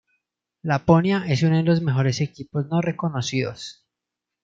[0.63, 3.85] Laponia Es uno de los mejores equipos no reconocidos.